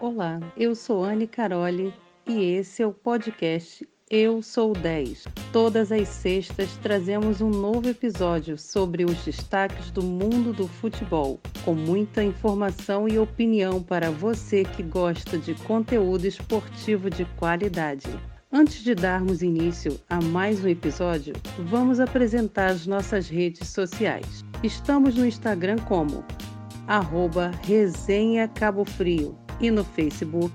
[0.00, 1.92] Olá, eu sou Anne Caroli
[2.24, 5.24] e esse é o podcast Eu Sou 10.
[5.52, 11.74] Todas as sextas trazemos um novo episódio sobre os destaques do mundo do futebol, com
[11.74, 18.06] muita informação e opinião para você que gosta de conteúdo esportivo de qualidade.
[18.52, 24.44] Antes de darmos início a mais um episódio, vamos apresentar as nossas redes sociais.
[24.62, 26.24] Estamos no Instagram como
[26.86, 30.52] arroba Resenha Cabo Frio e no Facebook,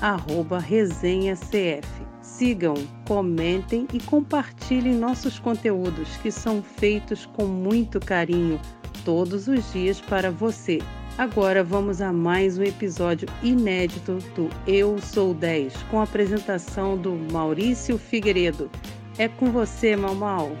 [0.00, 1.88] arroba Resenha CF.
[2.20, 2.74] Sigam,
[3.06, 8.60] comentem e compartilhem nossos conteúdos que são feitos com muito carinho
[9.04, 10.78] todos os dias para você.
[11.18, 17.12] Agora vamos a mais um episódio inédito do Eu Sou 10, com a apresentação do
[17.30, 18.70] Maurício Figueiredo.
[19.18, 20.52] É com você, Mal Mal.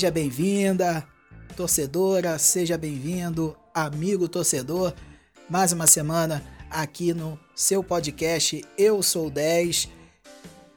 [0.00, 1.06] Seja bem-vinda,
[1.54, 4.94] torcedora, seja bem-vindo, amigo torcedor.
[5.46, 9.90] Mais uma semana aqui no seu podcast Eu Sou 10,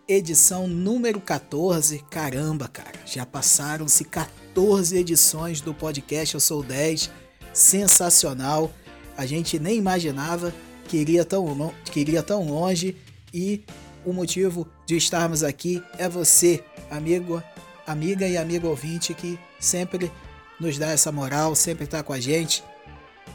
[0.10, 2.00] edição número 14.
[2.10, 7.10] Caramba, cara, já passaram-se 14 edições do podcast Eu Sou 10.
[7.54, 8.74] Sensacional.
[9.16, 10.54] A gente nem imaginava
[10.90, 12.98] que iria tão, que iria tão longe
[13.34, 13.64] e
[14.04, 17.42] o motivo de estarmos aqui é você, amigo,
[17.86, 20.12] amiga e amigo ouvinte que sempre
[20.59, 22.64] nos dá essa moral, sempre está com a gente.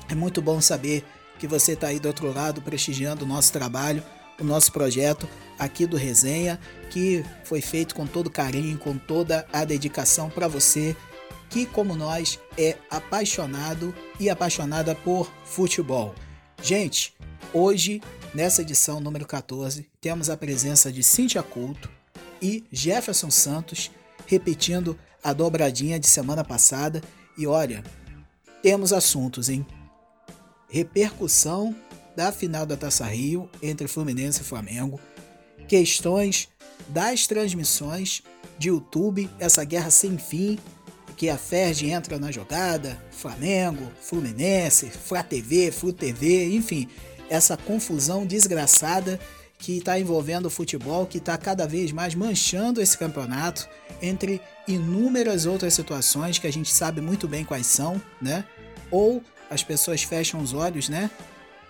[0.08, 1.04] É muito bom saber
[1.38, 4.02] que você está aí do outro lado prestigiando o nosso trabalho,
[4.40, 5.28] o nosso projeto
[5.58, 6.58] aqui do Resenha,
[6.90, 10.96] que foi feito com todo carinho, com toda a dedicação para você
[11.50, 16.14] que, como nós, é apaixonado e apaixonada por futebol.
[16.62, 17.14] Gente,
[17.52, 18.00] hoje
[18.34, 21.90] Nessa edição número 14, temos a presença de Cintia Couto
[22.42, 23.90] e Jefferson Santos,
[24.28, 27.02] repetindo a dobradinha de semana passada.
[27.36, 27.82] E olha,
[28.62, 29.66] temos assuntos, hein?
[30.68, 31.74] Repercussão
[32.14, 35.00] da final da Taça Rio entre Fluminense e Flamengo,
[35.66, 36.48] questões
[36.88, 38.22] das transmissões
[38.58, 40.58] de YouTube, essa guerra sem fim,
[41.16, 46.88] que a Ferdi entra na jogada, Flamengo, Fluminense, Flá TV, Flu TV, enfim,
[47.30, 49.18] essa confusão desgraçada
[49.58, 53.68] que está envolvendo o futebol, que está cada vez mais manchando esse campeonato,
[54.00, 58.44] entre inúmeras outras situações que a gente sabe muito bem quais são, né?
[58.90, 61.10] Ou as pessoas fecham os olhos, né?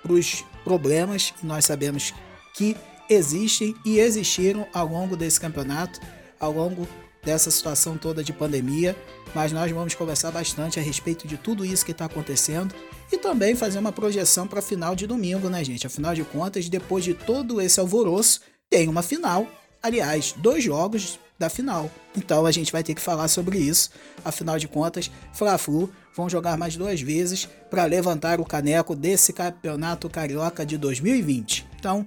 [0.03, 2.13] Para os problemas que nós sabemos
[2.55, 2.77] que
[3.09, 5.99] existem e existiram ao longo desse campeonato,
[6.39, 6.87] ao longo
[7.25, 8.95] dessa situação toda de pandemia.
[9.35, 12.75] Mas nós vamos conversar bastante a respeito de tudo isso que está acontecendo
[13.11, 15.87] e também fazer uma projeção para a final de domingo, né, gente?
[15.87, 19.47] Afinal de contas, depois de todo esse alvoroço, tem uma final.
[19.83, 21.91] Aliás, dois jogos da final.
[22.17, 23.91] Então a gente vai ter que falar sobre isso.
[24.25, 30.11] Afinal de contas, Fla-Flu vão jogar mais duas vezes para levantar o caneco desse campeonato
[30.11, 31.67] carioca de 2020.
[31.79, 32.07] Então,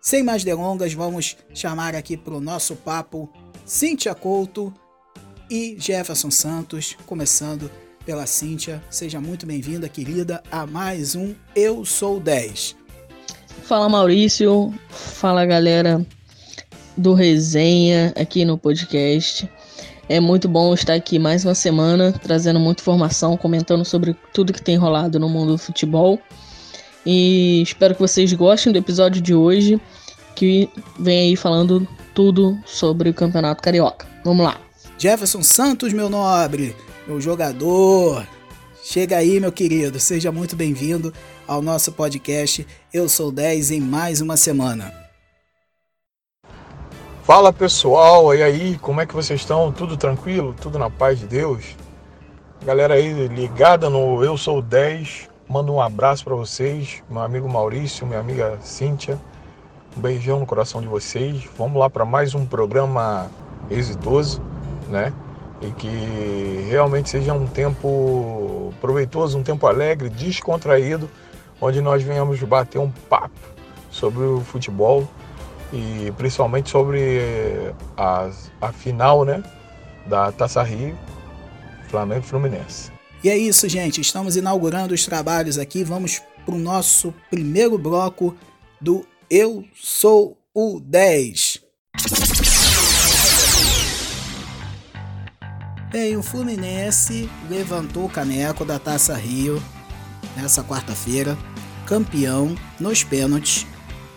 [0.00, 3.32] sem mais delongas, vamos chamar aqui para o nosso papo
[3.64, 4.72] Cíntia Couto
[5.50, 7.70] e Jefferson Santos, começando
[8.04, 8.82] pela Cíntia.
[8.90, 12.76] Seja muito bem-vinda, querida, a mais um Eu Sou 10.
[13.62, 16.04] Fala Maurício, fala galera
[16.96, 19.48] do Resenha aqui no podcast.
[20.08, 24.62] É muito bom estar aqui mais uma semana, trazendo muita informação, comentando sobre tudo que
[24.62, 26.18] tem rolado no mundo do futebol.
[27.06, 29.80] E espero que vocês gostem do episódio de hoje,
[30.34, 30.68] que
[30.98, 34.06] vem aí falando tudo sobre o Campeonato Carioca.
[34.24, 34.60] Vamos lá.
[34.98, 36.76] Jefferson Santos, meu nobre,
[37.12, 38.26] meu jogador.
[38.82, 41.12] Chega aí, meu querido, seja muito bem-vindo
[41.46, 44.92] ao nosso podcast Eu Sou 10 em mais uma semana.
[47.22, 49.70] Fala pessoal, e aí, como é que vocês estão?
[49.70, 50.54] Tudo tranquilo?
[50.58, 51.76] Tudo na paz de Deus?
[52.64, 58.06] Galera aí ligada no Eu Sou 10, mando um abraço para vocês, meu amigo Maurício,
[58.06, 59.20] minha amiga Cíntia.
[59.94, 61.46] Um beijão no coração de vocês.
[61.58, 63.30] Vamos lá para mais um programa
[63.70, 64.40] exitoso,
[64.88, 65.12] né?
[65.62, 71.08] E que realmente seja um tempo proveitoso, um tempo alegre, descontraído,
[71.60, 73.38] onde nós venhamos bater um papo
[73.90, 75.08] sobre o futebol
[75.72, 78.30] e principalmente sobre a,
[78.60, 79.42] a final né,
[80.06, 80.98] da Taça Rio,
[81.88, 82.90] Flamengo e Fluminense.
[83.22, 84.00] E é isso, gente.
[84.00, 85.84] Estamos inaugurando os trabalhos aqui.
[85.84, 88.36] Vamos para o nosso primeiro bloco
[88.80, 91.62] do Eu Sou o 10.
[95.92, 99.62] Bem, o Fluminense levantou o caneco da Taça Rio
[100.34, 101.36] nessa quarta-feira,
[101.84, 103.66] campeão nos pênaltis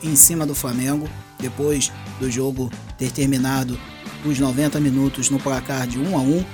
[0.02, 3.78] em cima do Flamengo, depois do jogo ter terminado
[4.24, 6.46] os 90 minutos no placar de 1 a 1.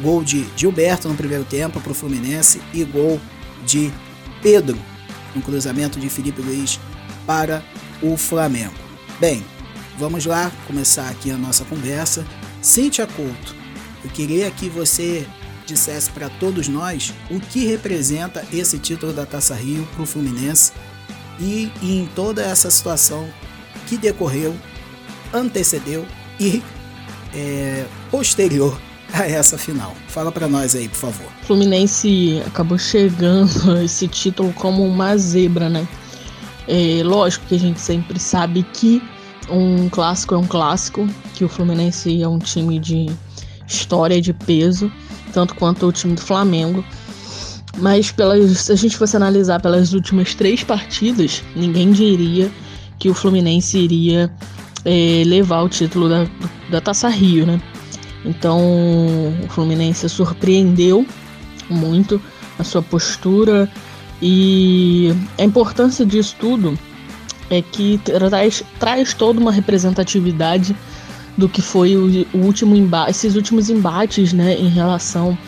[0.00, 3.20] Gol de Gilberto no primeiro tempo para o Fluminense e gol
[3.66, 3.92] de
[4.40, 4.78] Pedro
[5.34, 6.78] no cruzamento de Felipe Luiz
[7.26, 7.64] para
[8.00, 8.78] o Flamengo.
[9.18, 9.44] Bem,
[9.98, 12.24] vamos lá começar aqui a nossa conversa.
[12.62, 13.57] Cíntia Couto,
[14.04, 15.26] eu queria que você
[15.66, 20.72] dissesse para todos nós o que representa esse título da Taça Rio para o Fluminense
[21.38, 23.28] e, e em toda essa situação
[23.86, 24.56] que decorreu,
[25.32, 26.06] antecedeu
[26.40, 26.62] e
[27.34, 28.78] é, posterior
[29.12, 29.94] a essa final.
[30.08, 31.26] Fala para nós aí, por favor.
[31.42, 35.86] O Fluminense acabou chegando a esse título como uma zebra, né?
[36.66, 39.02] É, lógico que a gente sempre sabe que
[39.48, 43.06] um clássico é um clássico, que o Fluminense é um time de
[43.68, 44.90] história de peso,
[45.32, 46.84] tanto quanto o time do Flamengo.
[47.76, 52.50] Mas pelas, se a gente fosse analisar pelas últimas três partidas, ninguém diria
[52.98, 54.32] que o Fluminense iria
[54.84, 56.26] é, levar o título da,
[56.70, 57.60] da Taça Rio, né?
[58.24, 61.06] Então o Fluminense surpreendeu
[61.70, 62.20] muito
[62.58, 63.70] a sua postura
[64.20, 66.76] e a importância disso tudo
[67.50, 70.76] é que traz, traz toda uma representatividade
[71.38, 75.38] do que foi o, último embate, esses últimos embates, né, em relação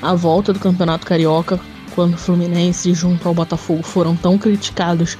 [0.00, 1.60] à volta do Campeonato Carioca,
[1.92, 5.18] quando o Fluminense junto ao Botafogo foram tão criticados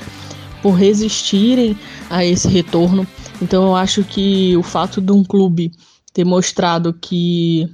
[0.62, 1.76] por resistirem
[2.08, 3.04] a esse retorno.
[3.42, 5.72] Então eu acho que o fato de um clube
[6.14, 7.68] ter mostrado que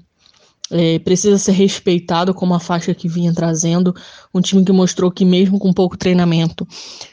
[0.70, 3.94] é, precisa ser respeitado como a faixa que vinha trazendo,
[4.32, 6.66] um time que mostrou que mesmo com pouco treinamento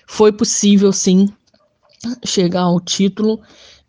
[0.08, 1.28] foi possível sim
[2.26, 3.42] chegar ao título.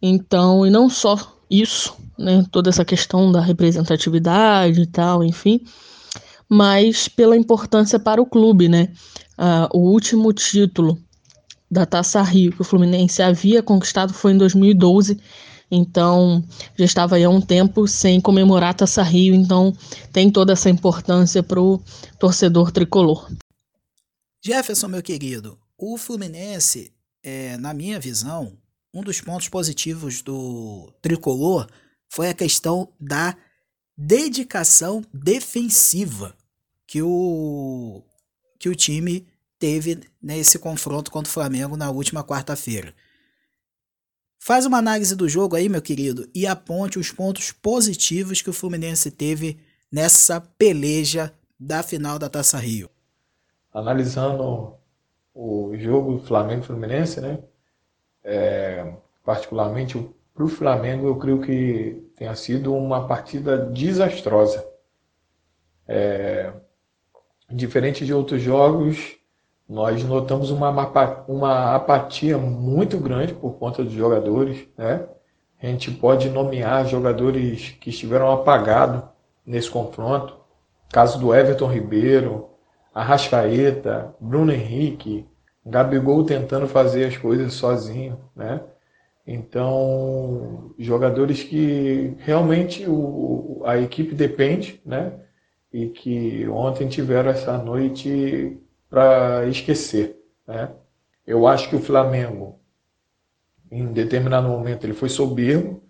[0.03, 5.61] Então, e não só isso, né, toda essa questão da representatividade e tal, enfim,
[6.49, 8.93] mas pela importância para o clube, né?
[9.37, 10.99] Ah, o último título
[11.71, 15.19] da Taça Rio que o Fluminense havia conquistado foi em 2012,
[15.71, 16.45] então
[16.77, 19.73] já estava aí há um tempo sem comemorar a Taça Rio, então
[20.13, 21.83] tem toda essa importância para o
[22.19, 23.29] torcedor tricolor.
[24.45, 26.93] Jefferson, meu querido, o Fluminense,
[27.23, 28.53] é, na minha visão,
[28.95, 31.69] um dos pontos positivos do tricolor
[32.09, 33.37] foi a questão da
[33.99, 36.35] dedicação defensiva
[36.87, 38.03] que o,
[38.59, 39.27] que o time
[39.59, 42.95] teve nesse confronto contra o Flamengo na última quarta-feira.
[44.39, 48.53] Faz uma análise do jogo aí, meu querido, e aponte os pontos positivos que o
[48.53, 49.59] Fluminense teve
[49.91, 52.91] nessa peleja da final da Taça Rio.
[53.73, 54.75] Analisando
[55.35, 57.43] o jogo do Flamengo Fluminense, né?
[58.25, 58.93] É,
[59.25, 59.99] particularmente
[60.35, 64.67] para o Flamengo, eu creio que tenha sido uma partida desastrosa.
[65.87, 66.53] É,
[67.51, 69.17] diferente de outros jogos,
[69.69, 70.71] nós notamos uma,
[71.29, 74.67] uma apatia muito grande por conta dos jogadores.
[74.77, 75.07] Né?
[75.63, 79.03] A gente pode nomear jogadores que estiveram apagados
[79.47, 80.37] nesse confronto.
[80.91, 82.51] Caso do Everton Ribeiro,
[82.95, 85.27] Arrascaeta, Bruno Henrique,
[85.67, 88.63] Gabigol tentando fazer as coisas sozinho, né?
[89.27, 95.13] Então, jogadores que realmente o, a equipe depende, né?
[95.73, 98.59] E que ontem tiveram essa noite
[98.91, 100.17] para esquecer,
[100.47, 100.71] né?
[101.27, 102.61] Eu acho que o Flamengo,
[103.71, 105.83] em determinado momento, ele foi soberbo.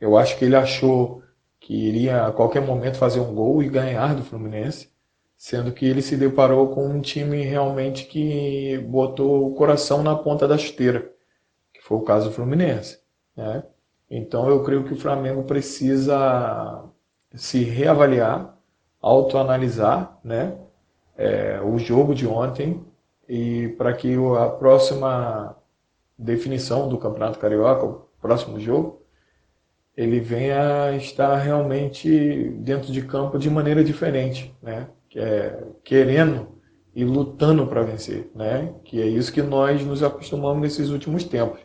[0.00, 1.22] Eu acho que ele achou
[1.60, 4.90] que iria a qualquer momento fazer um gol e ganhar do Fluminense
[5.40, 10.46] sendo que ele se deparou com um time realmente que botou o coração na ponta
[10.46, 11.10] da esteira,
[11.72, 13.00] que foi o caso do Fluminense.
[13.34, 13.62] Né?
[14.10, 16.84] Então eu creio que o Flamengo precisa
[17.34, 18.54] se reavaliar,
[19.00, 20.58] autoanalisar né?
[21.16, 22.84] É, o jogo de ontem
[23.26, 25.56] e para que a próxima
[26.18, 29.00] definição do Campeonato Carioca, o próximo jogo,
[29.96, 34.86] ele venha estar realmente dentro de campo de maneira diferente, né?
[35.16, 36.60] É, querendo
[36.94, 38.74] e lutando para vencer, né?
[38.84, 41.60] Que é isso que nós nos acostumamos nesses últimos tempos.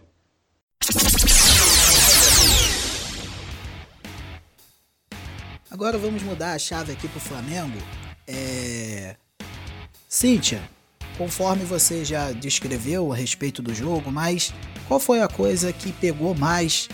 [5.69, 7.77] Agora vamos mudar a chave aqui para o Flamengo.
[8.27, 9.15] É...
[10.07, 10.61] Cíntia,
[11.17, 14.53] conforme você já descreveu a respeito do jogo, mas
[14.87, 16.87] qual foi a coisa que pegou mais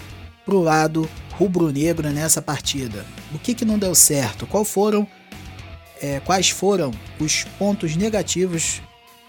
[0.46, 3.06] pro lado rubro-negro nessa partida?
[3.34, 4.48] O que, que não deu certo?
[4.48, 5.08] Qual foram
[6.02, 8.82] é, quais foram os pontos negativos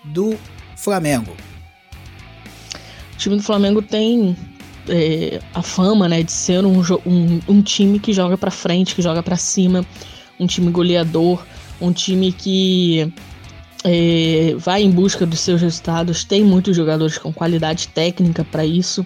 [0.02, 0.36] do
[0.76, 1.36] Flamengo.
[3.12, 4.36] O time do Flamengo tem
[4.88, 9.02] é, a fama né, de ser um, um, um time que joga para frente, que
[9.02, 9.84] joga para cima,
[10.40, 11.44] um time goleador,
[11.80, 13.12] um time que
[13.84, 19.04] é, vai em busca dos seus resultados, tem muitos jogadores com qualidade técnica para isso.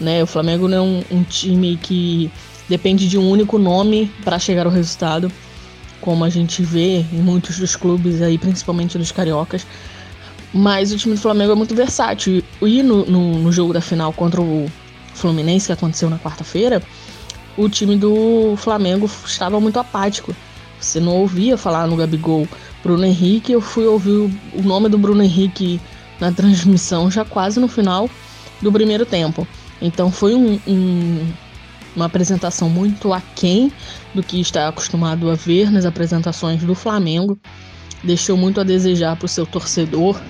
[0.00, 0.22] Né?
[0.22, 2.30] O Flamengo não é um, um time que
[2.68, 5.30] depende de um único nome para chegar ao resultado,
[6.06, 9.66] como a gente vê em muitos dos clubes aí, principalmente dos cariocas.
[10.54, 12.44] Mas o time do Flamengo é muito versátil.
[12.62, 14.70] E no, no, no jogo da final contra o
[15.14, 16.80] Fluminense, que aconteceu na quarta-feira,
[17.56, 20.32] o time do Flamengo estava muito apático.
[20.78, 22.46] Você não ouvia falar no Gabigol
[22.84, 23.50] Bruno Henrique.
[23.50, 25.80] Eu fui ouvir o nome do Bruno Henrique
[26.20, 28.08] na transmissão já quase no final
[28.62, 29.44] do primeiro tempo.
[29.82, 31.26] Então foi um, um,
[31.96, 33.72] uma apresentação muito aquém
[34.14, 37.38] do que está acostumado a ver nas apresentações do Flamengo.
[38.04, 40.20] Deixou muito a desejar para o seu torcedor.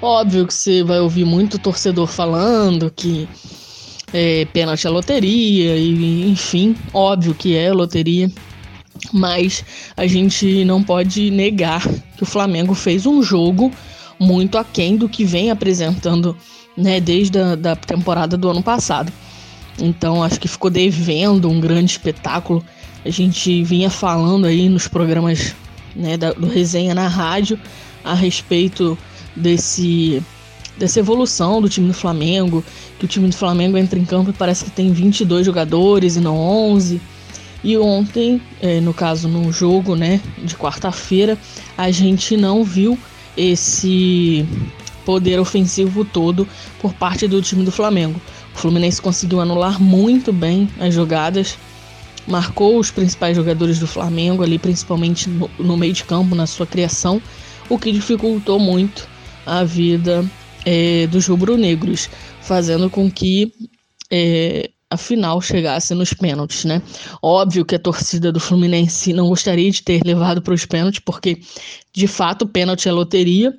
[0.00, 3.28] Óbvio que você vai ouvir muito torcedor falando que
[4.12, 8.30] é, pênalti é loteria, e enfim, óbvio que é loteria
[9.12, 9.64] mas
[9.96, 11.82] a gente não pode negar
[12.16, 13.70] que o Flamengo fez um jogo
[14.18, 16.36] muito aquém do que vem apresentando
[16.76, 19.12] né, desde a da temporada do ano passado.
[19.80, 22.64] Então acho que ficou devendo um grande espetáculo.
[23.04, 25.54] A gente vinha falando aí nos programas
[25.96, 27.58] né, da, do resenha na rádio
[28.04, 28.96] a respeito
[29.34, 30.22] desse
[30.78, 32.64] dessa evolução do time do Flamengo,
[32.98, 36.20] que o time do Flamengo entra em campo e parece que tem 22 jogadores e
[36.20, 36.98] não 11
[37.62, 41.36] e ontem, é, no caso no jogo né, de quarta-feira,
[41.76, 42.98] a gente não viu
[43.36, 44.46] esse
[45.04, 46.46] poder ofensivo todo
[46.80, 48.20] por parte do time do Flamengo.
[48.54, 51.58] O Fluminense conseguiu anular muito bem as jogadas,
[52.26, 56.66] marcou os principais jogadores do Flamengo ali, principalmente no, no meio de campo, na sua
[56.66, 57.20] criação,
[57.68, 59.08] o que dificultou muito
[59.46, 60.24] a vida
[60.64, 62.08] é, dos rubro-negros,
[62.40, 63.52] fazendo com que
[64.10, 66.82] é, a final chegasse nos pênaltis, né?
[67.22, 71.40] Óbvio que a torcida do Fluminense não gostaria de ter levado para os pênaltis, porque
[71.92, 73.56] de fato o pênalti é loteria,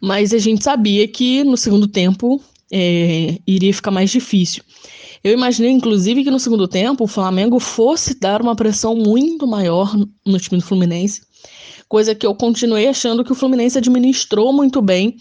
[0.00, 2.40] mas a gente sabia que no segundo tempo
[2.72, 4.62] é, iria ficar mais difícil.
[5.22, 9.94] Eu imaginei, inclusive, que no segundo tempo o Flamengo fosse dar uma pressão muito maior
[10.24, 11.22] no time do Fluminense,
[11.88, 15.16] coisa que eu continuei achando que o Fluminense administrou muito bem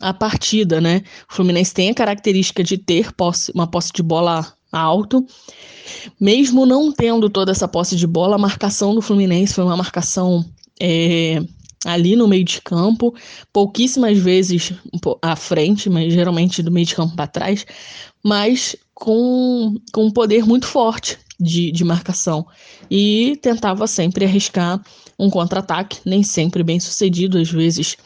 [0.00, 1.02] a partida, né?
[1.30, 5.24] O Fluminense tem a característica de ter posse, uma posse de bola alto.
[6.18, 10.44] Mesmo não tendo toda essa posse de bola, a marcação do Fluminense foi uma marcação
[10.80, 11.42] é,
[11.84, 13.14] ali no meio de campo,
[13.52, 14.72] pouquíssimas vezes
[15.20, 17.66] à frente, mas geralmente do meio de campo para trás,
[18.22, 22.46] mas com, com um poder muito forte de, de marcação.
[22.90, 24.80] E tentava sempre arriscar
[25.18, 27.96] um contra-ataque, nem sempre bem sucedido, às vezes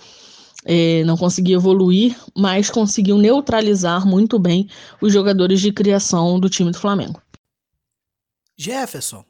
[0.64, 4.68] é, não conseguiu evoluir, mas conseguiu neutralizar muito bem
[5.00, 7.22] os jogadores de criação do time do Flamengo.
[8.58, 9.24] Jefferson,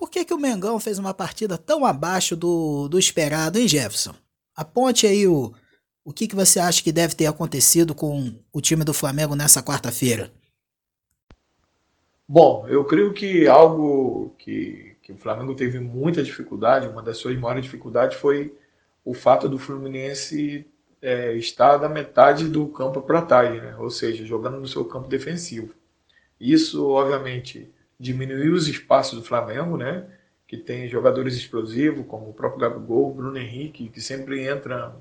[0.00, 4.14] por que, que o Mengão fez uma partida tão abaixo do, do esperado, hein, Jefferson?
[4.56, 5.52] Aponte aí o,
[6.02, 9.62] o que, que você acha que deve ter acontecido com o time do Flamengo nessa
[9.62, 10.32] quarta-feira.
[12.26, 17.38] Bom, eu creio que algo que, que o Flamengo teve muita dificuldade, uma das suas
[17.38, 18.56] maiores dificuldades foi
[19.04, 20.66] o fato do Fluminense
[21.02, 23.76] é, estar da metade do campo para trás, né?
[23.76, 25.74] ou seja, jogando no seu campo defensivo.
[26.40, 30.06] Isso, obviamente, diminuiu os espaços do Flamengo, né?
[30.50, 34.96] que tem jogadores explosivos, como o próprio Gabigol, Bruno Henrique, que sempre entra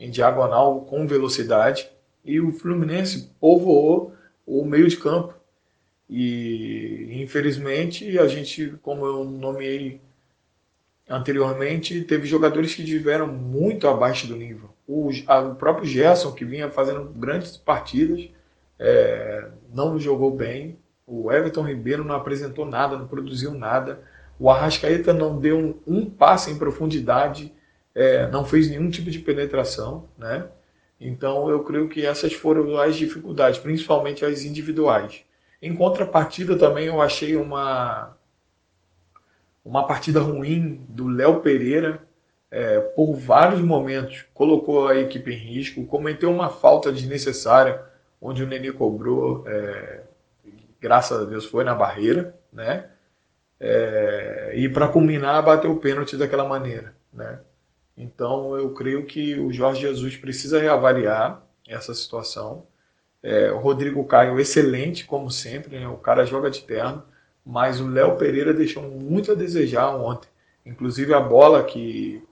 [0.00, 1.88] em diagonal com velocidade,
[2.24, 4.12] e o Fluminense povoou
[4.44, 5.34] o meio de campo.
[6.10, 10.00] E infelizmente a gente, como eu nomeei
[11.08, 14.70] anteriormente, teve jogadores que estiveram muito abaixo do nível.
[14.84, 18.28] O, a, o próprio Gerson, que vinha fazendo grandes partidas,
[18.78, 20.76] é, não jogou bem.
[21.08, 24.00] O Everton Ribeiro não apresentou nada, não produziu nada.
[24.38, 27.52] O Arrascaeta não deu um, um passe em profundidade,
[27.94, 30.46] é, não fez nenhum tipo de penetração, né?
[31.00, 35.22] Então eu creio que essas foram as dificuldades, principalmente as individuais.
[35.62, 38.14] Em contrapartida também eu achei uma
[39.64, 42.02] uma partida ruim do Léo Pereira,
[42.50, 47.82] é, por vários momentos colocou a equipe em risco, cometeu uma falta desnecessária,
[48.20, 50.02] onde o Nenê cobrou, é,
[50.80, 52.90] graças a Deus foi na barreira, né?
[53.60, 57.40] É, e para culminar, bateu o pênalti daquela maneira, né?
[57.96, 62.66] Então eu creio que o Jorge Jesus precisa reavaliar essa situação.
[63.22, 65.88] É, o Rodrigo Caio, excelente, como sempre, né?
[65.88, 67.02] o cara joga de terno
[67.48, 70.28] mas o Léo Pereira deixou muito a desejar ontem.
[70.66, 72.22] Inclusive a bola que,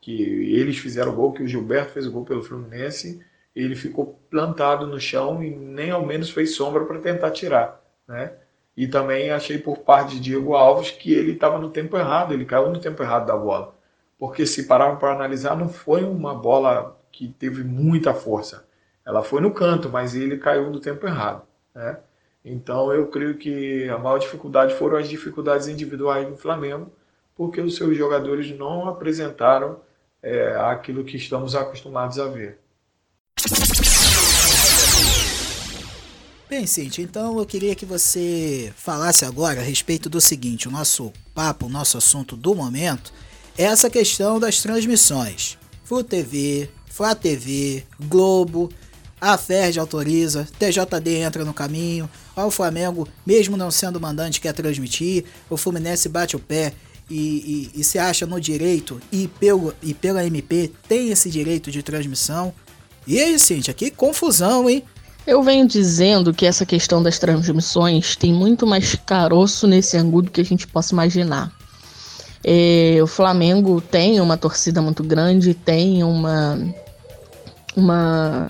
[0.00, 4.20] que eles fizeram o gol, que o Gilberto fez o gol pelo Fluminense, ele ficou
[4.30, 8.32] plantado no chão e nem ao menos fez sombra para tentar tirar, né?
[8.76, 12.44] E também achei por parte de Diego Alves que ele estava no tempo errado, ele
[12.44, 13.74] caiu no tempo errado da bola.
[14.18, 18.66] Porque se pararmos para analisar, não foi uma bola que teve muita força.
[19.04, 21.42] Ela foi no canto, mas ele caiu no tempo errado,
[21.74, 21.98] né?
[22.44, 26.90] Então eu creio que a maior dificuldade foram as dificuldades individuais do Flamengo,
[27.34, 29.80] porque os seus jogadores não apresentaram
[30.22, 32.58] é, aquilo que estamos acostumados a ver.
[36.48, 41.12] Bem, Cintia, então eu queria que você falasse agora a respeito do seguinte: o nosso
[41.34, 43.12] papo, o nosso assunto do momento
[43.56, 45.56] é essa questão das transmissões.
[45.84, 48.68] Flu TV, Flá TV, Globo,
[49.20, 55.24] a FERJ autoriza, TJD entra no caminho, o Flamengo, mesmo não sendo mandante, quer transmitir,
[55.48, 56.72] o Fluminense bate o pé
[57.08, 61.70] e, e, e se acha no direito e, pelo, e pela MP tem esse direito
[61.70, 62.54] de transmissão.
[63.10, 64.84] E aí, Cintia, que confusão, hein?
[65.26, 70.30] Eu venho dizendo que essa questão das transmissões tem muito mais caroço nesse ângulo do
[70.30, 71.50] que a gente possa imaginar.
[72.44, 76.56] É, o Flamengo tem uma torcida muito grande, tem uma,
[77.74, 78.48] uma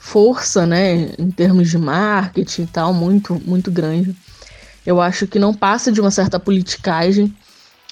[0.00, 4.12] força, né, em termos de marketing e tal, muito, muito grande.
[4.84, 7.32] Eu acho que não passa de uma certa politicagem,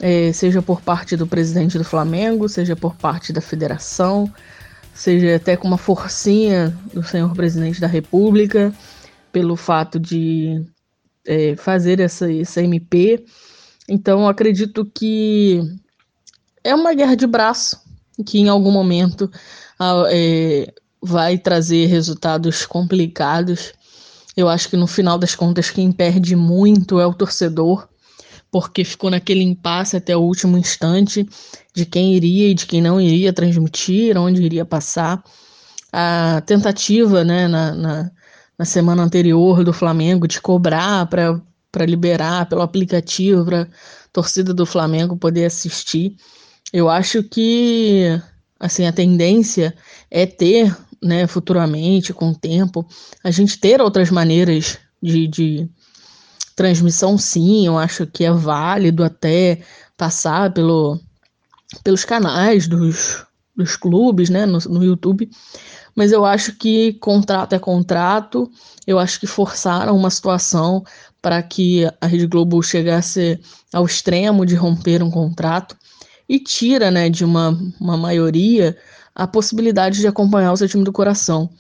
[0.00, 4.28] é, seja por parte do presidente do Flamengo, seja por parte da federação,
[4.98, 8.74] seja até com uma forcinha do senhor presidente da República,
[9.30, 10.60] pelo fato de
[11.24, 13.24] é, fazer essa, essa MP.
[13.88, 15.62] Então, acredito que
[16.64, 17.80] é uma guerra de braço,
[18.26, 19.30] que em algum momento
[20.10, 23.72] é, vai trazer resultados complicados.
[24.36, 27.88] Eu acho que no final das contas quem perde muito é o torcedor,
[28.50, 31.28] porque ficou naquele impasse até o último instante
[31.74, 35.22] de quem iria e de quem não iria transmitir, onde iria passar.
[35.92, 38.10] A tentativa né, na, na,
[38.58, 43.68] na semana anterior do Flamengo de cobrar para liberar pelo aplicativo para
[44.12, 46.16] torcida do Flamengo poder assistir.
[46.72, 48.20] Eu acho que
[48.58, 49.74] assim a tendência
[50.10, 52.86] é ter né, futuramente, com o tempo,
[53.22, 55.70] a gente ter outras maneiras de, de
[56.58, 59.60] transmissão, sim, eu acho que é válido até
[59.96, 60.98] passar pelo,
[61.84, 63.24] pelos canais dos,
[63.56, 65.30] dos clubes, né, no, no YouTube,
[65.94, 68.50] mas eu acho que contrato é contrato,
[68.88, 70.82] eu acho que forçaram uma situação
[71.22, 73.38] para que a Rede Globo chegasse
[73.72, 75.76] ao extremo de romper um contrato.
[76.28, 78.76] E tira, né, de uma, uma maioria
[79.14, 81.50] a possibilidade de acompanhar o seu time do coração.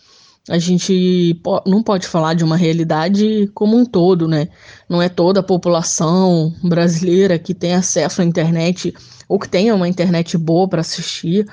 [0.48, 4.48] A gente não pode falar de uma realidade como um todo, né?
[4.88, 8.94] Não é toda a população brasileira que tem acesso à internet
[9.28, 11.46] ou que tenha uma internet boa para assistir.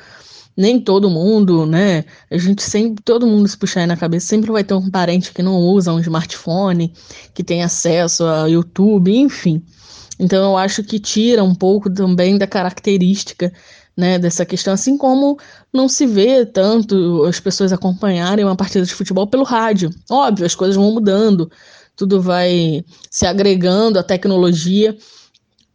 [0.56, 2.06] Nem todo mundo, né?
[2.32, 5.34] A gente sempre, todo mundo se puxar aí na cabeça, sempre vai ter um parente
[5.34, 6.94] que não usa um smartphone,
[7.34, 9.62] que tem acesso a YouTube, enfim.
[10.18, 13.52] Então eu acho que tira um pouco também da característica
[13.96, 15.40] né, dessa questão, assim como
[15.74, 19.90] não se vê tanto as pessoas acompanharem uma partida de futebol pelo rádio.
[20.10, 21.50] Óbvio, as coisas vão mudando,
[21.96, 24.98] tudo vai se agregando à tecnologia,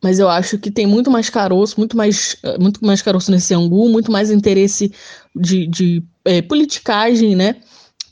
[0.03, 3.89] mas eu acho que tem muito mais caroço, muito mais, muito mais caroço nesse angu,
[3.89, 4.93] muito mais interesse
[5.35, 7.57] de, de é, politicagem, né,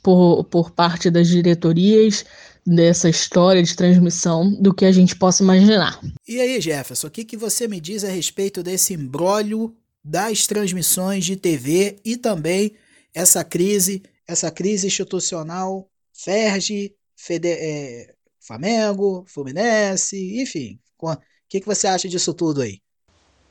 [0.01, 2.25] por, por parte das diretorias
[2.65, 5.99] dessa história de transmissão do que a gente possa imaginar.
[6.27, 11.25] E aí, Jefferson, o que, que você me diz a respeito desse embrólio das transmissões
[11.25, 12.75] de TV e também
[13.13, 20.79] essa crise, essa crise institucional, Ferge, Fede, é, Flamengo, Fluminense, enfim.
[21.01, 21.15] O
[21.47, 22.81] que, que você acha disso tudo aí?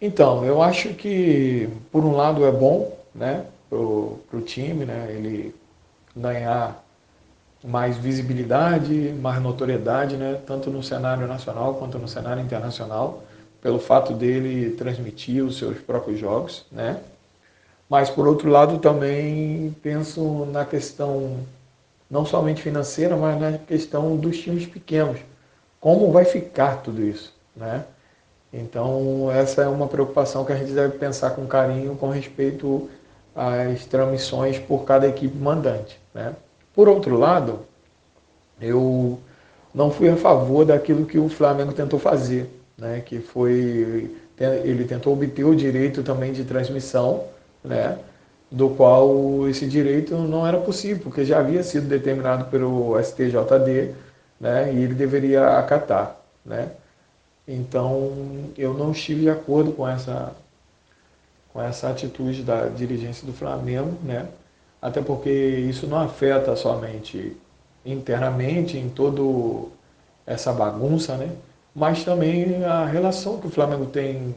[0.00, 5.54] Então, eu acho que por um lado é bom, né, pro, pro time, né, ele
[6.16, 6.84] ganhar
[7.64, 13.24] mais visibilidade, mais notoriedade, né, tanto no cenário nacional quanto no cenário internacional
[13.68, 16.98] pelo fato dele transmitir os seus próprios jogos, né?
[17.86, 21.36] Mas por outro lado também penso na questão
[22.10, 25.20] não somente financeira, mas na questão dos times pequenos.
[25.78, 27.84] Como vai ficar tudo isso, né?
[28.50, 32.88] Então essa é uma preocupação que a gente deve pensar com carinho com respeito
[33.36, 36.34] às transmissões por cada equipe mandante, né?
[36.74, 37.60] Por outro lado,
[38.58, 39.18] eu
[39.74, 44.10] não fui a favor daquilo que o Flamengo tentou fazer, né, que foi
[44.40, 47.24] ele tentou obter o direito também de transmissão,
[47.64, 47.98] né,
[48.50, 53.94] do qual esse direito não era possível, porque já havia sido determinado pelo STJD,
[54.40, 56.70] né, e ele deveria acatar, né.
[57.48, 58.12] Então,
[58.58, 60.32] eu não estive de acordo com essa,
[61.50, 64.28] com essa atitude da dirigência do Flamengo, né?
[64.82, 67.34] Até porque isso não afeta somente
[67.86, 69.70] internamente em todo
[70.26, 71.30] essa bagunça, né?
[71.78, 74.34] Mas também a relação que o Flamengo tem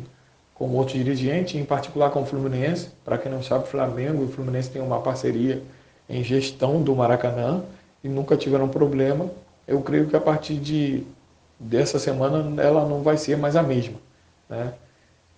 [0.53, 2.89] com outros dirigentes, em particular com o Fluminense.
[3.03, 5.59] Para quem não sabe, o Flamengo e o Fluminense têm uma parceria
[6.07, 7.63] em gestão do Maracanã
[8.03, 9.27] e nunca tiveram problema.
[9.67, 11.03] Eu creio que a partir de
[11.59, 13.97] dessa semana ela não vai ser mais a mesma,
[14.47, 14.75] né?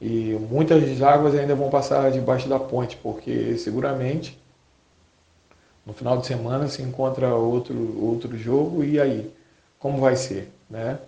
[0.02, 4.38] E muitas águas ainda vão passar debaixo da ponte, porque seguramente
[5.86, 9.32] no final de semana se encontra outro outro jogo e aí
[9.80, 11.00] como vai ser, né?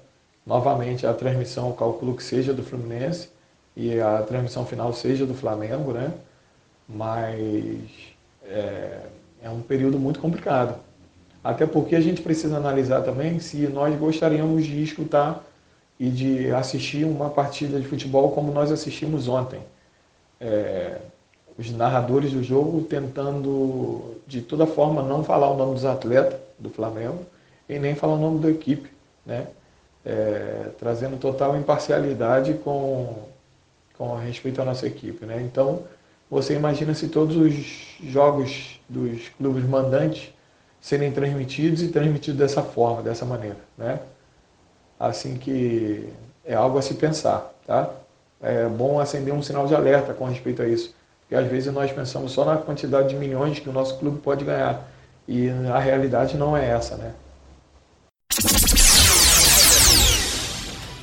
[0.46, 3.30] Novamente a transmissão, calculo que seja do Fluminense
[3.76, 6.14] e a transmissão final seja do Flamengo, né?
[6.88, 7.80] Mas
[8.44, 9.02] é,
[9.42, 10.80] é um período muito complicado.
[11.44, 15.44] Até porque a gente precisa analisar também se nós gostaríamos de escutar
[16.00, 19.62] e de assistir uma partida de futebol como nós assistimos ontem.
[20.40, 20.98] É,
[21.58, 26.70] os narradores do jogo tentando, de toda forma, não falar o nome dos atletas do
[26.70, 27.20] Flamengo
[27.70, 28.90] e nem falar o nome da equipe,
[29.26, 29.48] né?
[30.06, 33.24] É, trazendo total imparcialidade com,
[33.98, 35.26] com respeito à nossa equipe.
[35.26, 35.42] Né?
[35.42, 35.84] Então,
[36.30, 40.34] você imagina se todos os jogos dos clubes mandantes
[40.82, 44.00] serem transmitidos e transmitidos dessa forma, dessa maneira, né?
[45.00, 46.08] Assim que
[46.44, 47.90] é algo a se pensar, tá?
[48.42, 51.92] É bom acender um sinal de alerta com respeito a isso, porque às vezes nós
[51.92, 54.88] pensamos só na quantidade de milhões que o nosso clube pode ganhar
[55.28, 57.14] e a realidade não é essa, né?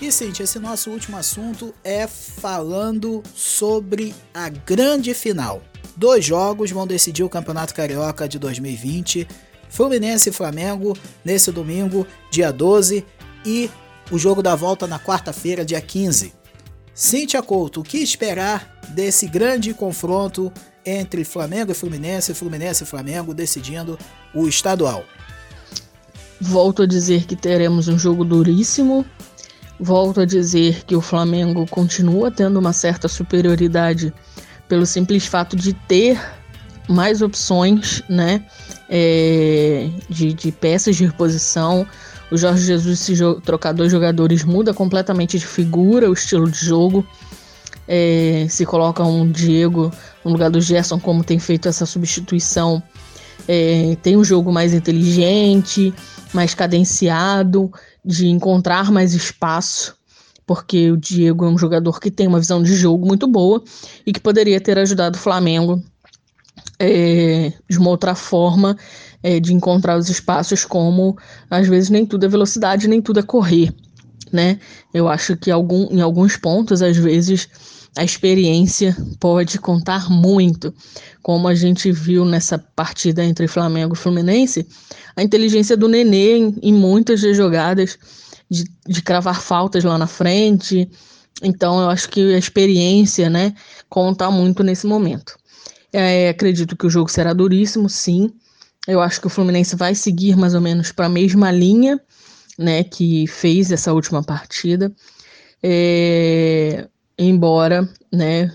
[0.03, 5.63] E Cintia, esse nosso último assunto é falando sobre a grande final.
[5.95, 9.29] Dois jogos vão decidir o Campeonato Carioca de 2020
[9.69, 13.07] Fluminense e Flamengo nesse domingo, dia 12,
[13.47, 13.71] e
[14.11, 16.35] o jogo da volta na quarta-feira, dia 15.
[16.93, 20.53] Cíntia Couto, o que esperar desse grande confronto
[20.85, 23.97] entre Flamengo e Fluminense, Fluminense e Flamengo decidindo
[24.35, 25.05] o estadual?
[26.41, 29.07] Volto a dizer que teremos um jogo duríssimo.
[29.83, 34.15] Volto a dizer que o Flamengo continua tendo uma certa superioridade
[34.69, 36.21] pelo simples fato de ter
[36.89, 38.45] mais opções, né?
[38.89, 41.85] É, de, de, peças de reposição.
[42.31, 43.15] O Jorge Jesus, se
[43.45, 47.05] trocar dois jogadores, muda completamente de figura o estilo de jogo.
[47.89, 49.91] É, se coloca um Diego
[50.25, 52.81] no lugar do Gerson, como tem feito essa substituição,
[53.49, 55.93] é, tem um jogo mais inteligente,
[56.33, 57.71] mais cadenciado,
[58.05, 59.95] de encontrar mais espaço,
[60.47, 63.63] porque o Diego é um jogador que tem uma visão de jogo muito boa
[64.07, 65.83] e que poderia ter ajudado o Flamengo
[66.79, 68.77] é, de uma outra forma
[69.23, 71.17] é, de encontrar os espaços, como
[71.49, 73.73] às vezes nem tudo é velocidade, nem tudo é correr,
[74.33, 74.59] né?
[74.93, 77.49] Eu acho que algum, em alguns pontos, às vezes,
[77.97, 80.75] a experiência pode contar muito,
[81.23, 84.67] como a gente viu nessa partida entre Flamengo e Fluminense,
[85.15, 87.99] a inteligência do Nenê em, em muitas das jogadas
[88.51, 90.91] de, de cravar faltas lá na frente.
[91.43, 93.55] Então, eu acho que a experiência, né,
[93.89, 95.37] conta muito nesse momento.
[95.93, 98.31] É, acredito que o jogo será duríssimo, sim.
[98.89, 102.01] Eu acho que o Fluminense vai seguir mais ou menos para a mesma linha,
[102.59, 104.91] né, que fez essa última partida.
[105.63, 108.51] É, embora, né,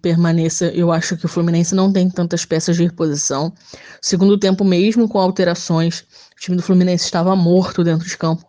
[0.00, 3.52] permaneça, eu acho que o Fluminense não tem tantas peças de reposição.
[4.00, 6.00] Segundo tempo, mesmo com alterações,
[6.36, 8.44] o time do Fluminense estava morto dentro de campo.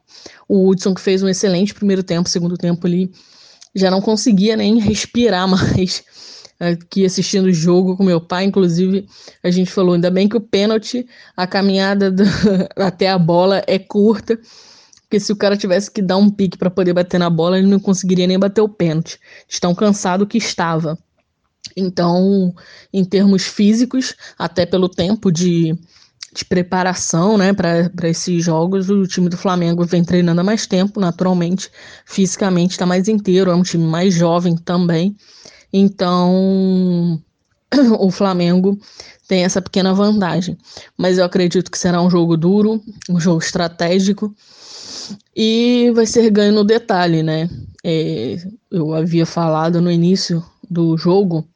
[0.48, 3.12] O Hudson, que fez um excelente primeiro tempo, segundo tempo, ele
[3.76, 6.04] já não conseguia nem respirar mais
[6.60, 9.08] aqui assistindo o jogo com meu pai, inclusive
[9.44, 12.24] a gente falou, ainda bem que o pênalti, a caminhada do,
[12.76, 14.40] até a bola é curta,
[15.08, 17.68] porque se o cara tivesse que dar um pique para poder bater na bola, ele
[17.68, 19.18] não conseguiria nem bater o pênalti,
[19.48, 20.98] de tão cansado que estava.
[21.78, 22.54] Então,
[22.92, 25.74] em termos físicos, até pelo tempo de,
[26.34, 31.00] de preparação né, para esses jogos, o time do Flamengo vem treinando há mais tempo,
[31.00, 31.72] naturalmente,
[32.06, 35.16] fisicamente está mais inteiro, é um time mais jovem também.
[35.72, 37.22] Então,
[37.98, 38.78] o Flamengo
[39.26, 40.58] tem essa pequena vantagem.
[40.98, 44.36] Mas eu acredito que será um jogo duro, um jogo estratégico
[45.36, 47.50] e vai ser ganho no detalhe, né?
[47.84, 48.38] É,
[48.72, 51.48] eu havia falado no início do jogo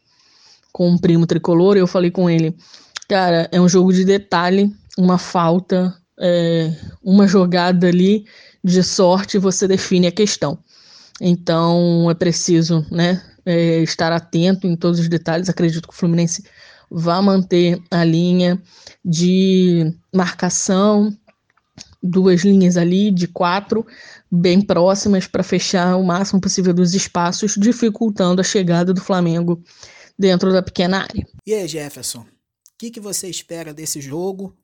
[0.71, 2.55] com um primo tricolor, eu falei com ele,
[3.09, 8.25] cara, é um jogo de detalhe, uma falta, é, uma jogada ali
[8.63, 10.57] de sorte, você define a questão.
[11.19, 15.49] Então é preciso, né, é, estar atento em todos os detalhes.
[15.49, 16.43] Acredito que o Fluminense
[16.89, 18.61] vai manter a linha
[19.03, 21.15] de marcação,
[22.01, 23.85] duas linhas ali de quatro,
[24.31, 29.63] bem próximas, para fechar o máximo possível dos espaços, dificultando a chegada do Flamengo
[30.17, 31.27] dentro da pequena área.
[31.45, 32.25] E aí, Jefferson, o
[32.77, 34.57] que, que você espera desse jogo?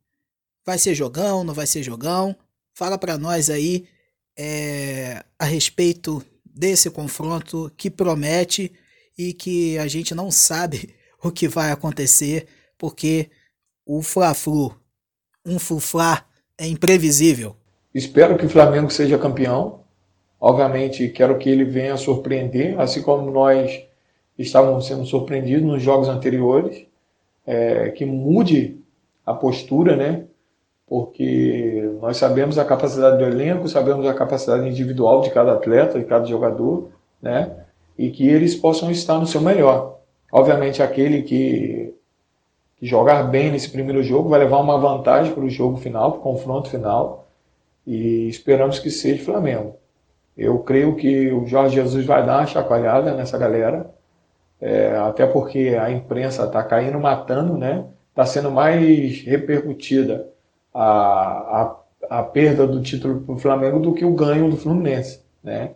[0.65, 2.35] Vai ser jogão, não vai ser jogão?
[2.75, 3.87] Fala para nós aí
[4.37, 8.71] é, a respeito desse confronto que promete
[9.17, 12.47] e que a gente não sabe o que vai acontecer,
[12.77, 13.29] porque
[13.85, 14.75] o Fla-Flu,
[15.45, 16.26] um Fuflá
[16.57, 17.55] é imprevisível.
[17.93, 19.81] Espero que o Flamengo seja campeão.
[20.39, 23.83] Obviamente, quero que ele venha surpreender, assim como nós
[24.37, 26.85] estávamos sendo surpreendidos nos jogos anteriores.
[27.45, 28.79] É, que mude
[29.25, 30.25] a postura, né?
[30.85, 36.05] Porque nós sabemos a capacidade do elenco, sabemos a capacidade individual de cada atleta, de
[36.05, 36.89] cada jogador,
[37.21, 37.51] né?
[37.97, 39.99] E que eles possam estar no seu melhor.
[40.31, 41.93] Obviamente, aquele que
[42.77, 46.19] que jogar bem nesse primeiro jogo vai levar uma vantagem para o jogo final, para
[46.19, 47.27] o confronto final,
[47.85, 49.75] e esperamos que seja Flamengo.
[50.37, 53.89] Eu creio que o Jorge Jesus vai dar uma chacoalhada nessa galera,
[54.61, 57.85] é, até porque a imprensa está caindo matando, né?
[58.09, 60.27] Está sendo mais repercutida
[60.73, 61.75] a,
[62.09, 65.71] a, a perda do título para o Flamengo do que o ganho do Fluminense, né?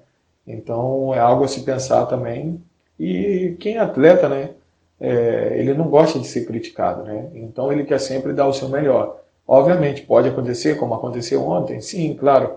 [0.46, 2.62] Então é algo a se pensar também.
[3.00, 4.52] E quem é atleta, né?
[5.02, 7.28] É, ele não gosta de ser criticado, né?
[7.34, 9.20] Então ele quer sempre dar o seu melhor.
[9.48, 12.54] Obviamente, pode acontecer, como aconteceu ontem, sim, claro,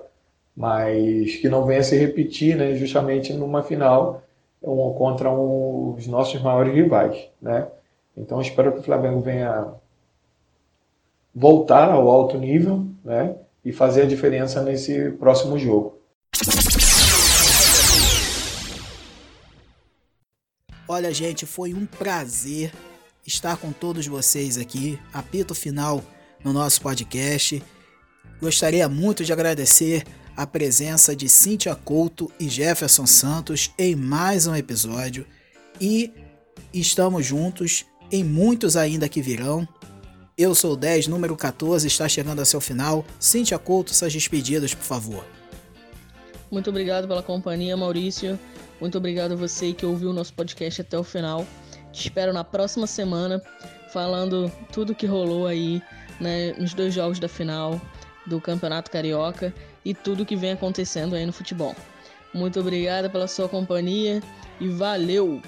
[0.55, 4.23] mas que não venha se repetir, né, justamente numa final
[4.63, 7.67] um, contra um, os nossos maiores rivais, né?
[8.17, 9.69] Então espero que o Flamengo venha
[11.35, 15.99] voltar ao alto nível, né, e fazer a diferença nesse próximo jogo.
[20.87, 22.71] Olha, gente, foi um prazer
[23.27, 24.99] estar com todos vocês aqui.
[25.15, 26.05] Apito final
[26.45, 27.63] no nosso podcast.
[28.39, 30.05] Gostaria muito de agradecer
[30.37, 35.27] a presença de Cíntia Couto e Jefferson Santos em mais um episódio.
[35.81, 36.13] E
[36.73, 39.67] estamos juntos em muitos ainda que virão.
[40.37, 43.07] Eu sou o 10, número 14, está chegando a seu final.
[43.19, 45.25] Cíntia Couto, suas despedidas, por favor.
[46.51, 48.39] Muito obrigado pela companhia, Maurício.
[48.85, 51.47] Muito obrigado a você que ouviu o nosso podcast até o final.
[51.91, 53.43] Te espero na próxima semana
[53.91, 55.81] falando tudo que rolou aí
[56.21, 57.81] né, nos dois jogos da final
[58.27, 59.55] do Campeonato Carioca
[59.87, 61.75] e tudo que vem acontecendo aí no futebol.
[62.35, 64.23] Muito obrigada pela sua companhia
[64.61, 65.41] e valeu!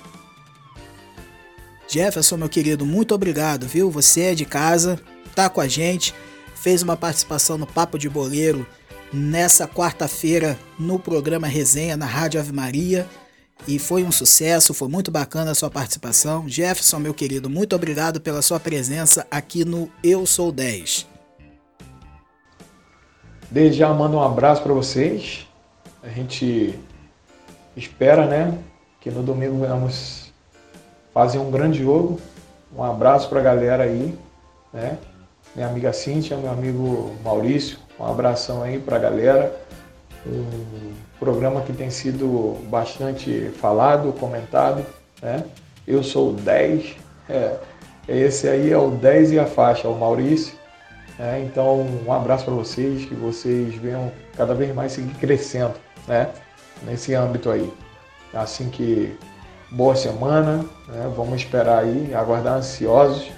[1.86, 3.90] Jefferson, meu querido, muito obrigado, viu?
[3.90, 4.98] Você é de casa,
[5.34, 6.14] tá com a gente,
[6.54, 8.66] fez uma participação no Papo de Boleiro
[9.12, 13.06] nessa quarta-feira no programa Resenha na Rádio Ave Maria.
[13.66, 16.48] E foi um sucesso, foi muito bacana a sua participação.
[16.48, 21.06] Jefferson, meu querido, muito obrigado pela sua presença aqui no Eu Sou 10.
[23.50, 25.46] Desde já mando um abraço para vocês.
[26.02, 26.78] A gente
[27.76, 28.58] espera, né,
[29.00, 30.32] que no domingo venhamos
[31.12, 32.20] fazer um grande jogo.
[32.76, 34.16] Um abraço para a galera aí,
[34.72, 34.98] né?
[35.54, 39.65] Minha amiga Cíntia, meu amigo Maurício, um abração aí para a galera.
[40.26, 44.84] Um programa que tem sido bastante falado, comentado.
[45.22, 45.44] Né?
[45.86, 46.96] Eu sou o 10.
[47.28, 47.56] É,
[48.08, 50.54] esse aí é o 10 e a faixa, o Maurício.
[51.18, 55.74] É, então, um abraço para vocês, que vocês venham cada vez mais seguir crescendo
[56.06, 56.28] né?
[56.82, 57.72] nesse âmbito aí.
[58.34, 59.16] Assim que
[59.70, 60.58] boa semana,
[60.88, 61.12] né?
[61.16, 63.30] vamos esperar aí, aguardar ansiosos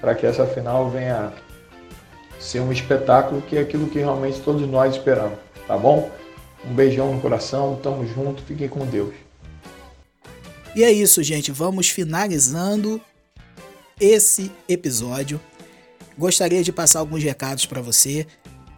[0.00, 1.32] para que essa final venha
[2.38, 6.10] ser um espetáculo que é aquilo que realmente todos nós esperamos, tá bom?
[6.68, 9.14] Um beijão no coração, tamo junto, fiquem com Deus.
[10.74, 13.00] E é isso, gente, vamos finalizando
[14.00, 15.40] esse episódio.
[16.18, 18.26] Gostaria de passar alguns recados para você.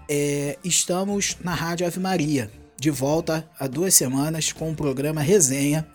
[0.09, 5.87] É, estamos na Rádio Ave Maria, de volta há duas semanas com o programa Resenha,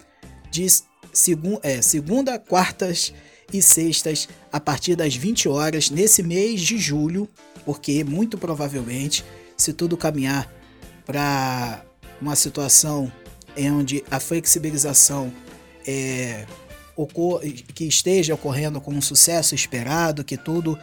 [0.49, 0.65] de
[1.13, 3.13] segun, é, segunda, quartas
[3.53, 7.27] e sextas, a partir das 20 horas, nesse mês de julho,
[7.65, 9.23] porque muito provavelmente,
[9.55, 10.51] se tudo caminhar
[11.05, 11.83] para
[12.21, 13.11] uma situação
[13.55, 15.31] em onde a flexibilização
[15.85, 16.45] é,
[17.73, 20.77] que esteja ocorrendo com um sucesso esperado, que tudo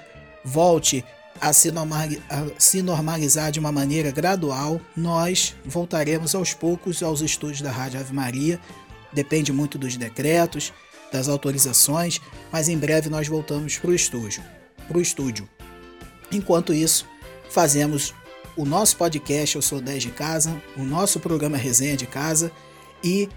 [0.45, 1.05] volte
[1.41, 7.61] a se, a se normalizar de uma maneira gradual, nós voltaremos aos poucos aos estúdios
[7.61, 8.61] da Rádio Ave Maria.
[9.13, 10.73] Depende muito dos decretos,
[11.13, 12.21] das autorizações,
[12.53, 14.43] mas em breve nós voltamos para o estúdio.
[14.87, 15.49] Pro estúdio.
[16.31, 17.07] Enquanto isso,
[17.51, 18.15] fazemos
[18.59, 22.51] o nosso podcast Eu Sou 10 de Casa, o nosso programa Resenha de Casa
[23.05, 23.29] e,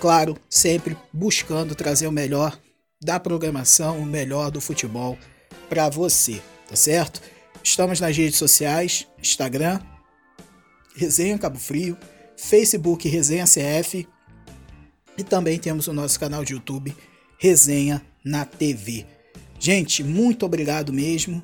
[0.00, 2.58] claro, sempre buscando trazer o melhor
[2.98, 5.18] da programação, o melhor do futebol
[5.68, 7.20] para você, tá certo?
[7.62, 9.78] Estamos nas redes sociais, Instagram,
[10.96, 11.94] Resenha Cabo Frio,
[12.34, 14.08] Facebook Resenha CF
[15.18, 16.96] e também temos o nosso canal de YouTube
[17.36, 19.04] Resenha na TV.
[19.58, 21.42] Gente, muito obrigado mesmo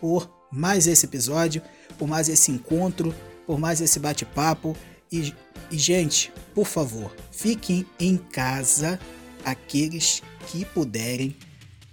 [0.00, 1.60] por mais esse episódio,
[1.98, 3.14] por mais esse encontro,
[3.46, 4.76] por mais esse bate-papo.
[5.10, 5.34] E,
[5.70, 8.98] e, gente, por favor, fiquem em casa
[9.44, 11.36] aqueles que puderem.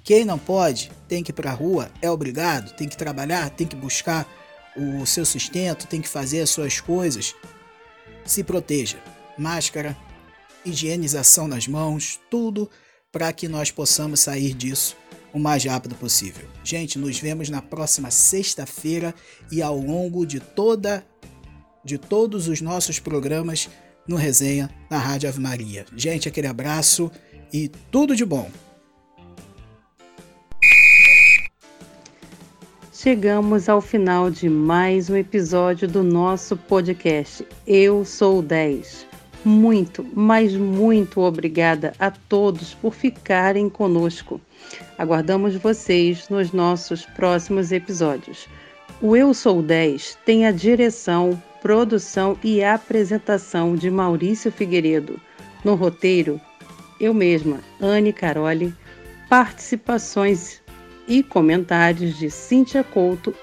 [0.03, 3.65] Quem não pode, tem que ir para a rua, é obrigado, tem que trabalhar, tem
[3.65, 4.27] que buscar
[4.75, 7.35] o seu sustento, tem que fazer as suas coisas.
[8.25, 8.97] Se proteja.
[9.37, 9.97] Máscara,
[10.65, 12.69] higienização nas mãos, tudo
[13.11, 14.97] para que nós possamos sair disso
[15.33, 16.47] o mais rápido possível.
[16.63, 19.13] Gente, nos vemos na próxima sexta-feira
[19.51, 21.03] e ao longo de toda
[21.83, 23.69] de todos os nossos programas
[24.07, 25.85] no Resenha na Rádio Ave Maria.
[25.95, 27.11] Gente, aquele abraço
[27.51, 28.49] e tudo de bom.
[32.93, 37.45] Chegamos ao final de mais um episódio do nosso podcast.
[37.67, 39.05] Eu sou o 10.
[39.43, 44.39] Muito, mas muito obrigada a todos por ficarem conosco.
[44.97, 48.47] Aguardamos vocês nos nossos próximos episódios.
[49.01, 55.19] O Eu Sou 10 tem a direção, produção e apresentação de Maurício Figueiredo.
[55.63, 56.39] No roteiro,
[56.99, 58.73] eu mesma, Anne Caroli,
[59.29, 60.61] participações
[61.07, 63.35] e comentários de Cíntia Couto